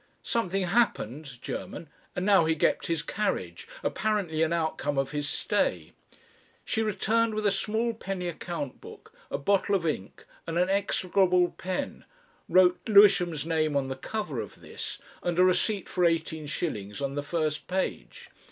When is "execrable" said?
10.71-11.51